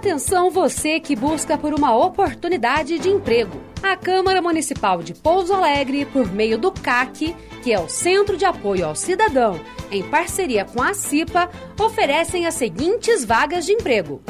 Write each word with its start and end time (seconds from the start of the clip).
Atenção 0.00 0.50
você 0.50 0.98
que 0.98 1.14
busca 1.14 1.58
por 1.58 1.74
uma 1.74 1.94
oportunidade 1.94 2.98
de 2.98 3.10
emprego. 3.10 3.60
A 3.82 3.94
Câmara 3.98 4.40
Municipal 4.40 5.02
de 5.02 5.12
Pouso 5.12 5.52
Alegre, 5.52 6.06
por 6.06 6.32
meio 6.32 6.56
do 6.56 6.72
CAC, 6.72 7.36
que 7.62 7.70
é 7.70 7.78
o 7.78 7.86
Centro 7.86 8.34
de 8.34 8.46
Apoio 8.46 8.86
ao 8.86 8.96
Cidadão, 8.96 9.60
em 9.90 10.02
parceria 10.02 10.64
com 10.64 10.82
a 10.82 10.94
CIPA, 10.94 11.50
oferecem 11.78 12.46
as 12.46 12.54
seguintes 12.54 13.26
vagas 13.26 13.66
de 13.66 13.72
emprego: 13.72 14.22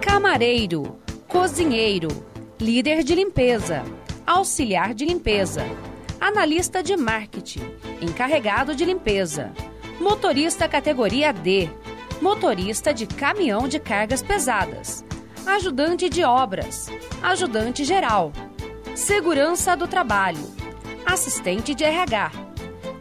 camareiro, 0.00 0.96
cozinheiro, 1.28 2.08
líder 2.58 3.02
de 3.04 3.14
limpeza, 3.14 3.84
auxiliar 4.26 4.94
de 4.94 5.04
limpeza, 5.04 5.66
analista 6.18 6.82
de 6.82 6.96
marketing, 6.96 7.60
encarregado 8.00 8.74
de 8.74 8.86
limpeza, 8.86 9.52
motorista 10.00 10.66
categoria 10.66 11.30
D, 11.30 11.68
motorista 12.22 12.94
de 12.94 13.06
caminhão 13.06 13.68
de 13.68 13.78
cargas 13.78 14.22
pesadas, 14.22 15.04
ajudante 15.46 16.08
de 16.08 16.24
obras, 16.24 16.88
ajudante 17.22 17.84
geral, 17.84 18.32
segurança 18.94 19.76
do 19.76 19.86
trabalho, 19.86 20.44
assistente 21.04 21.74
de 21.74 21.84
RH, 21.84 22.32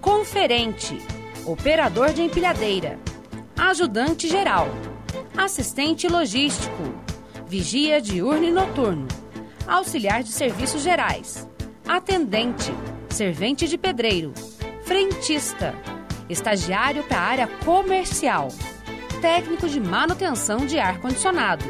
conferente, 0.01 0.97
operador 1.45 2.13
de 2.13 2.21
empilhadeira, 2.21 2.99
ajudante 3.57 4.27
geral, 4.27 4.67
assistente 5.37 6.07
logístico, 6.07 6.93
vigia 7.47 8.01
diurno 8.01 8.45
e 8.45 8.51
noturno, 8.51 9.07
auxiliar 9.67 10.23
de 10.23 10.29
serviços 10.29 10.81
gerais, 10.81 11.47
atendente, 11.87 12.73
servente 13.09 13.67
de 13.67 13.77
pedreiro, 13.77 14.33
frentista, 14.83 15.75
estagiário 16.29 17.03
para 17.03 17.19
a 17.19 17.23
área 17.23 17.47
comercial 17.65 18.49
técnico 19.21 19.67
de 19.67 19.79
manutenção 19.79 20.65
de 20.65 20.79
ar-condicionado, 20.79 21.65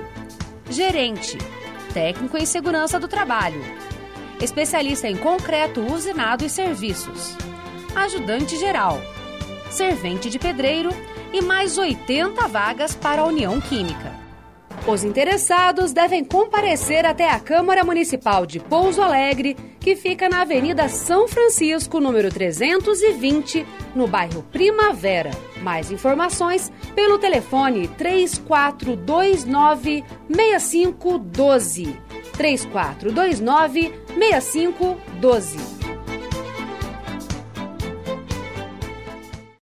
gerente, 0.69 1.37
técnico 1.93 2.37
em 2.37 2.45
segurança 2.45 2.99
do 2.99 3.07
trabalho, 3.07 3.61
especialista 4.41 5.07
em 5.07 5.17
concreto 5.17 5.81
usinado 5.81 6.45
e 6.45 6.49
serviços, 6.49 7.35
ajudante 7.95 8.57
geral, 8.57 9.01
servente 9.71 10.29
de 10.29 10.37
pedreiro 10.37 10.89
e 11.33 11.41
mais 11.41 11.77
80 11.77 12.47
vagas 12.47 12.95
para 12.95 13.21
a 13.21 13.25
União 13.25 13.59
Química. 13.59 14.18
Os 14.89 15.03
interessados 15.03 15.93
devem 15.93 16.25
comparecer 16.25 17.05
até 17.05 17.29
a 17.29 17.39
Câmara 17.39 17.83
Municipal 17.83 18.43
de 18.43 18.59
Pouso 18.59 19.03
Alegre, 19.03 19.55
que 19.79 19.95
fica 19.95 20.27
na 20.27 20.41
Avenida 20.41 20.89
São 20.89 21.27
Francisco, 21.27 21.99
número 21.99 22.31
320, 22.31 23.67
no 23.93 24.07
bairro 24.07 24.41
Primavera. 24.51 25.29
Mais 25.61 25.91
informações 25.91 26.71
pelo 26.95 27.19
telefone 27.19 27.87
3429 27.89 30.03
6512. 30.27 31.95
3429 32.35 33.93
6512. 34.17 35.78